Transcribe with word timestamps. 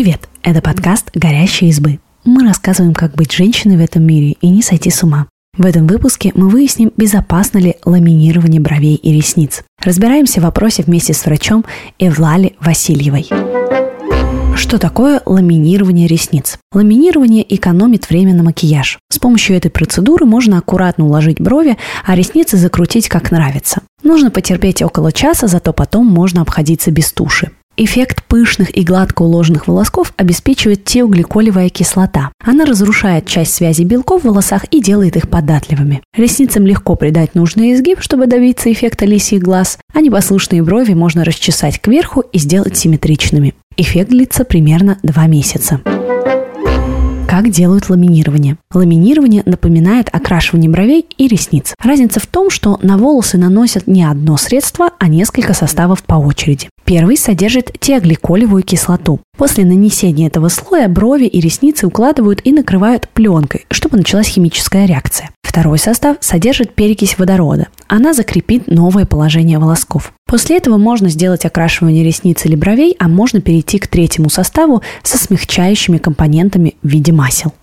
Привет! 0.00 0.28
Это 0.44 0.62
подкаст 0.62 1.10
«Горящие 1.12 1.70
избы». 1.70 1.98
Мы 2.24 2.46
рассказываем, 2.46 2.94
как 2.94 3.16
быть 3.16 3.32
женщиной 3.32 3.78
в 3.78 3.80
этом 3.80 4.04
мире 4.04 4.36
и 4.40 4.48
не 4.48 4.62
сойти 4.62 4.90
с 4.90 5.02
ума. 5.02 5.26
В 5.56 5.66
этом 5.66 5.88
выпуске 5.88 6.30
мы 6.36 6.48
выясним, 6.48 6.92
безопасно 6.96 7.58
ли 7.58 7.74
ламинирование 7.84 8.60
бровей 8.60 8.94
и 8.94 9.12
ресниц. 9.12 9.64
Разбираемся 9.82 10.38
в 10.38 10.44
вопросе 10.44 10.84
вместе 10.84 11.14
с 11.14 11.26
врачом 11.26 11.64
Эвлали 11.98 12.54
Васильевой. 12.60 13.28
Что 14.54 14.78
такое 14.78 15.20
ламинирование 15.26 16.06
ресниц? 16.06 16.60
Ламинирование 16.72 17.44
экономит 17.56 18.08
время 18.08 18.34
на 18.34 18.44
макияж. 18.44 19.00
С 19.10 19.18
помощью 19.18 19.56
этой 19.56 19.72
процедуры 19.72 20.26
можно 20.26 20.58
аккуратно 20.58 21.06
уложить 21.06 21.40
брови, 21.40 21.76
а 22.06 22.14
ресницы 22.14 22.56
закрутить 22.56 23.08
как 23.08 23.32
нравится. 23.32 23.82
Нужно 24.04 24.30
потерпеть 24.30 24.80
около 24.80 25.10
часа, 25.10 25.48
зато 25.48 25.72
потом 25.72 26.06
можно 26.06 26.42
обходиться 26.42 26.92
без 26.92 27.10
туши. 27.10 27.50
Эффект 27.80 28.24
пышных 28.24 28.76
и 28.76 28.82
гладко 28.82 29.22
уложенных 29.22 29.68
волосков 29.68 30.12
обеспечивает 30.16 30.84
теогликолевая 30.84 31.68
кислота. 31.68 32.32
Она 32.44 32.64
разрушает 32.64 33.26
часть 33.26 33.54
связи 33.54 33.84
белков 33.84 34.22
в 34.22 34.24
волосах 34.24 34.64
и 34.72 34.82
делает 34.82 35.16
их 35.16 35.28
податливыми. 35.30 36.02
Ресницам 36.12 36.66
легко 36.66 36.96
придать 36.96 37.36
нужный 37.36 37.74
изгиб, 37.74 38.00
чтобы 38.00 38.26
добиться 38.26 38.72
эффекта 38.72 39.04
лисьих 39.06 39.42
глаз, 39.42 39.78
а 39.94 40.00
непослушные 40.00 40.64
брови 40.64 40.94
можно 40.94 41.24
расчесать 41.24 41.80
кверху 41.80 42.22
и 42.32 42.40
сделать 42.40 42.76
симметричными. 42.76 43.54
Эффект 43.76 44.10
длится 44.10 44.44
примерно 44.44 44.98
2 45.04 45.26
месяца. 45.28 45.80
Как 47.38 47.50
делают 47.50 47.88
ламинирование? 47.88 48.56
Ламинирование 48.74 49.44
напоминает 49.46 50.08
окрашивание 50.12 50.68
бровей 50.68 51.06
и 51.18 51.28
ресниц. 51.28 51.72
Разница 51.80 52.18
в 52.18 52.26
том, 52.26 52.50
что 52.50 52.80
на 52.82 52.98
волосы 52.98 53.38
наносят 53.38 53.86
не 53.86 54.02
одно 54.02 54.36
средство, 54.36 54.90
а 54.98 55.06
несколько 55.06 55.54
составов 55.54 56.02
по 56.02 56.16
очереди. 56.16 56.68
Первый 56.84 57.16
содержит 57.16 57.78
теогликолевую 57.78 58.64
кислоту. 58.64 59.20
После 59.38 59.64
нанесения 59.64 60.26
этого 60.26 60.48
слоя 60.48 60.88
брови 60.88 61.26
и 61.26 61.40
ресницы 61.40 61.86
укладывают 61.86 62.40
и 62.42 62.52
накрывают 62.52 63.08
пленкой, 63.08 63.66
чтобы 63.70 63.96
началась 63.96 64.26
химическая 64.26 64.84
реакция. 64.84 65.30
Второй 65.42 65.78
состав 65.78 66.16
содержит 66.20 66.74
перекись 66.74 67.18
водорода. 67.18 67.68
Она 67.86 68.14
закрепит 68.14 68.66
новое 68.66 69.06
положение 69.06 69.60
волосков. 69.60 70.12
После 70.26 70.56
этого 70.56 70.76
можно 70.76 71.08
сделать 71.08 71.44
окрашивание 71.44 72.04
ресниц 72.04 72.44
или 72.46 72.56
бровей, 72.56 72.96
а 72.98 73.06
можно 73.06 73.40
перейти 73.40 73.78
к 73.78 73.86
третьему 73.86 74.28
составу 74.28 74.82
со 75.04 75.16
смягчающими 75.16 75.98
компонентами 75.98 76.74
в 76.82 76.88
виде 76.88 77.12
масел. 77.12 77.54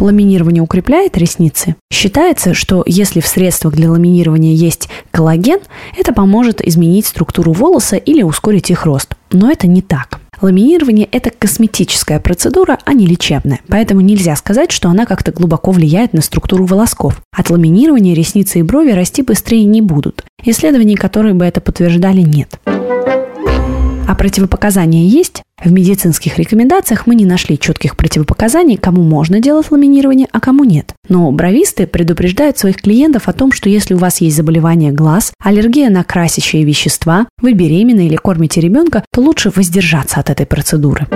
Ламинирование 0.00 0.62
укрепляет 0.62 1.16
ресницы. 1.16 1.76
Считается, 1.92 2.54
что 2.54 2.82
если 2.86 3.20
в 3.20 3.26
средствах 3.26 3.74
для 3.74 3.90
ламинирования 3.90 4.54
есть 4.54 4.88
коллаген, 5.10 5.60
это 5.96 6.12
поможет 6.12 6.66
изменить 6.66 7.06
структуру 7.06 7.52
волоса 7.52 7.96
или 7.96 8.22
ускорить 8.22 8.70
их 8.70 8.84
рост. 8.84 9.14
Но 9.30 9.48
это 9.50 9.68
не 9.68 9.80
так. 9.80 10.21
Ламинирование– 10.42 11.08
это 11.12 11.30
косметическая 11.30 12.18
процедура, 12.18 12.76
а 12.84 12.94
не 12.94 13.06
лечебная, 13.06 13.60
поэтому 13.68 14.00
нельзя 14.00 14.34
сказать, 14.34 14.72
что 14.72 14.88
она 14.88 15.06
как-то 15.06 15.30
глубоко 15.30 15.70
влияет 15.70 16.14
на 16.14 16.20
структуру 16.20 16.64
волосков. 16.64 17.22
От 17.30 17.48
ламинирования 17.48 18.12
ресницы 18.12 18.58
и 18.58 18.62
брови 18.62 18.90
расти 18.90 19.22
быстрее 19.22 19.62
не 19.62 19.80
будут. 19.80 20.24
Исследований, 20.44 20.96
которые 20.96 21.34
бы 21.34 21.44
это 21.44 21.60
подтверждали, 21.60 22.22
нет. 22.22 22.58
А 22.66 24.14
противопоказания 24.16 25.06
есть? 25.06 25.44
В 25.64 25.70
медицинских 25.70 26.38
рекомендациях 26.38 27.06
мы 27.06 27.14
не 27.14 27.24
нашли 27.24 27.56
четких 27.56 27.96
противопоказаний, 27.96 28.76
кому 28.76 29.02
можно 29.02 29.38
делать 29.38 29.70
ламинирование, 29.70 30.26
а 30.32 30.40
кому 30.40 30.64
нет. 30.64 30.92
Но 31.08 31.30
бровисты 31.30 31.86
предупреждают 31.86 32.58
своих 32.58 32.82
клиентов 32.82 33.28
о 33.28 33.32
том, 33.32 33.52
что 33.52 33.68
если 33.68 33.94
у 33.94 33.98
вас 33.98 34.20
есть 34.20 34.36
заболевание 34.36 34.90
глаз, 34.90 35.32
аллергия 35.42 35.88
на 35.88 36.02
красящие 36.02 36.64
вещества, 36.64 37.26
вы 37.40 37.52
беременны 37.52 38.06
или 38.06 38.16
кормите 38.16 38.60
ребенка, 38.60 39.04
то 39.12 39.20
лучше 39.20 39.52
воздержаться 39.54 40.18
от 40.18 40.30
этой 40.30 40.46
процедуры. 40.46 41.06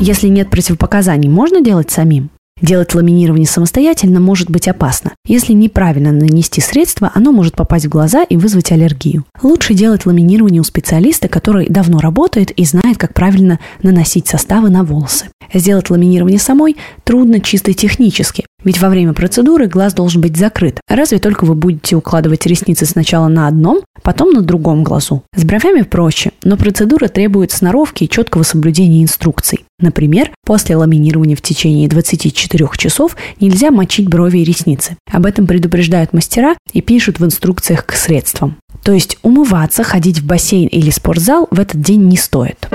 Если 0.00 0.28
нет 0.28 0.50
противопоказаний, 0.50 1.28
можно 1.28 1.62
делать 1.62 1.90
самим? 1.90 2.28
Делать 2.64 2.94
ламинирование 2.94 3.46
самостоятельно 3.46 4.20
может 4.20 4.48
быть 4.48 4.68
опасно. 4.68 5.12
Если 5.26 5.52
неправильно 5.52 6.12
нанести 6.12 6.62
средство, 6.62 7.10
оно 7.14 7.30
может 7.30 7.56
попасть 7.56 7.84
в 7.84 7.90
глаза 7.90 8.22
и 8.22 8.38
вызвать 8.38 8.72
аллергию. 8.72 9.26
Лучше 9.42 9.74
делать 9.74 10.06
ламинирование 10.06 10.62
у 10.62 10.64
специалиста, 10.64 11.28
который 11.28 11.68
давно 11.68 12.00
работает 12.00 12.52
и 12.52 12.64
знает, 12.64 12.96
как 12.96 13.12
правильно 13.12 13.60
наносить 13.82 14.28
составы 14.28 14.70
на 14.70 14.82
волосы. 14.82 15.26
Сделать 15.52 15.90
ламинирование 15.90 16.38
самой 16.38 16.78
трудно 17.04 17.40
чисто 17.40 17.74
технически, 17.74 18.46
ведь 18.64 18.80
во 18.80 18.88
время 18.88 19.12
процедуры 19.12 19.66
глаз 19.66 19.94
должен 19.94 20.20
быть 20.20 20.36
закрыт. 20.36 20.80
Разве 20.88 21.18
только 21.18 21.44
вы 21.44 21.54
будете 21.54 21.96
укладывать 21.96 22.46
ресницы 22.46 22.86
сначала 22.86 23.28
на 23.28 23.46
одном, 23.46 23.80
потом 24.02 24.32
на 24.32 24.42
другом 24.42 24.82
глазу. 24.82 25.22
С 25.36 25.44
бровями 25.44 25.82
проще, 25.82 26.32
но 26.42 26.56
процедура 26.56 27.08
требует 27.08 27.52
сноровки 27.52 28.04
и 28.04 28.08
четкого 28.08 28.42
соблюдения 28.42 29.02
инструкций. 29.02 29.64
Например, 29.80 30.30
после 30.46 30.76
ламинирования 30.76 31.36
в 31.36 31.42
течение 31.42 31.88
24 31.88 32.68
часов 32.76 33.16
нельзя 33.40 33.70
мочить 33.70 34.08
брови 34.08 34.38
и 34.38 34.44
ресницы. 34.44 34.96
Об 35.10 35.26
этом 35.26 35.46
предупреждают 35.46 36.12
мастера 36.12 36.54
и 36.72 36.80
пишут 36.80 37.18
в 37.18 37.24
инструкциях 37.24 37.84
к 37.84 37.92
средствам. 37.92 38.56
То 38.82 38.92
есть 38.92 39.18
умываться, 39.22 39.82
ходить 39.82 40.20
в 40.20 40.26
бассейн 40.26 40.68
или 40.68 40.90
спортзал 40.90 41.48
в 41.50 41.58
этот 41.58 41.80
день 41.80 42.02
не 42.04 42.16
стоит. 42.16 42.68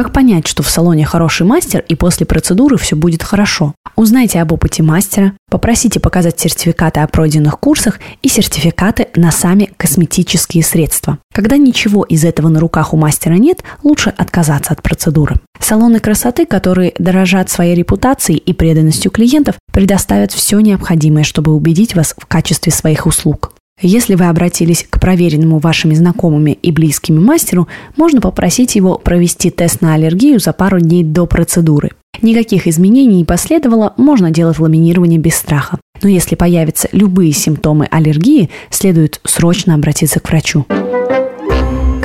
Как 0.00 0.14
понять, 0.14 0.46
что 0.46 0.62
в 0.62 0.70
салоне 0.70 1.04
хороший 1.04 1.46
мастер 1.46 1.84
и 1.86 1.94
после 1.94 2.24
процедуры 2.24 2.78
все 2.78 2.96
будет 2.96 3.22
хорошо? 3.22 3.74
Узнайте 3.96 4.40
об 4.40 4.50
опыте 4.50 4.82
мастера, 4.82 5.34
попросите 5.50 6.00
показать 6.00 6.40
сертификаты 6.40 7.00
о 7.00 7.06
пройденных 7.06 7.60
курсах 7.60 8.00
и 8.22 8.28
сертификаты 8.30 9.08
на 9.14 9.30
сами 9.30 9.70
косметические 9.76 10.64
средства. 10.64 11.18
Когда 11.34 11.58
ничего 11.58 12.04
из 12.04 12.24
этого 12.24 12.48
на 12.48 12.60
руках 12.60 12.94
у 12.94 12.96
мастера 12.96 13.34
нет, 13.34 13.62
лучше 13.82 14.08
отказаться 14.08 14.72
от 14.72 14.80
процедуры. 14.80 15.36
Салоны 15.60 16.00
красоты, 16.00 16.46
которые 16.46 16.94
дорожат 16.98 17.50
своей 17.50 17.74
репутацией 17.74 18.38
и 18.38 18.54
преданностью 18.54 19.10
клиентов, 19.10 19.56
предоставят 19.70 20.32
все 20.32 20.60
необходимое, 20.60 21.24
чтобы 21.24 21.54
убедить 21.54 21.94
вас 21.94 22.14
в 22.16 22.24
качестве 22.24 22.72
своих 22.72 23.04
услуг. 23.04 23.52
Если 23.82 24.14
вы 24.14 24.26
обратились 24.26 24.86
к 24.88 25.00
проверенному 25.00 25.58
вашими 25.58 25.94
знакомыми 25.94 26.50
и 26.50 26.70
близкими 26.70 27.18
мастеру, 27.18 27.66
можно 27.96 28.20
попросить 28.20 28.76
его 28.76 28.98
провести 28.98 29.50
тест 29.50 29.80
на 29.80 29.94
аллергию 29.94 30.38
за 30.38 30.52
пару 30.52 30.80
дней 30.80 31.02
до 31.02 31.26
процедуры. 31.26 31.90
Никаких 32.20 32.66
изменений 32.66 33.16
не 33.16 33.24
последовало, 33.24 33.94
можно 33.96 34.30
делать 34.30 34.58
ламинирование 34.58 35.18
без 35.18 35.36
страха. 35.36 35.78
Но 36.02 36.10
если 36.10 36.34
появятся 36.34 36.88
любые 36.92 37.32
симптомы 37.32 37.88
аллергии, 37.90 38.50
следует 38.68 39.20
срочно 39.24 39.74
обратиться 39.74 40.20
к 40.20 40.28
врачу. 40.28 40.66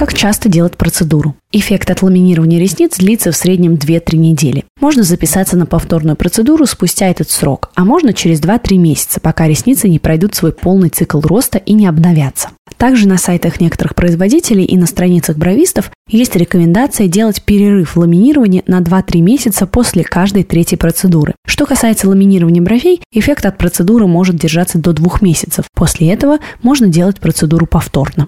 Как 0.05 0.13
часто 0.13 0.49
делать 0.49 0.77
процедуру? 0.77 1.35
Эффект 1.51 1.89
от 1.89 2.03
ламинирования 2.03 2.59
ресниц 2.59 2.95
длится 2.97 3.31
в 3.31 3.35
среднем 3.35 3.73
2-3 3.73 4.17
недели. 4.17 4.63
Можно 4.79 5.01
записаться 5.01 5.57
на 5.57 5.65
повторную 5.65 6.15
процедуру 6.15 6.67
спустя 6.67 7.07
этот 7.09 7.31
срок, 7.31 7.71
а 7.73 7.85
можно 7.85 8.13
через 8.13 8.39
2-3 8.39 8.77
месяца, 8.77 9.19
пока 9.19 9.47
ресницы 9.47 9.89
не 9.89 9.97
пройдут 9.97 10.35
свой 10.35 10.51
полный 10.51 10.89
цикл 10.89 11.21
роста 11.21 11.57
и 11.57 11.73
не 11.73 11.87
обновятся. 11.87 12.49
Также 12.77 13.07
на 13.07 13.17
сайтах 13.17 13.59
некоторых 13.59 13.95
производителей 13.95 14.63
и 14.63 14.77
на 14.77 14.85
страницах 14.85 15.37
бровистов 15.37 15.89
есть 16.07 16.35
рекомендация 16.35 17.07
делать 17.07 17.41
перерыв 17.41 17.97
ламинирования 17.97 18.61
на 18.67 18.81
2-3 18.81 19.21
месяца 19.21 19.65
после 19.65 20.03
каждой 20.03 20.43
третьей 20.43 20.77
процедуры. 20.77 21.33
Что 21.47 21.65
касается 21.65 22.07
ламинирования 22.07 22.61
бровей, 22.61 23.01
эффект 23.11 23.47
от 23.47 23.57
процедуры 23.57 24.05
может 24.05 24.35
держаться 24.35 24.77
до 24.77 24.93
2 24.93 25.17
месяцев. 25.21 25.65
После 25.73 26.11
этого 26.13 26.37
можно 26.61 26.85
делать 26.89 27.19
процедуру 27.19 27.65
повторно. 27.65 28.27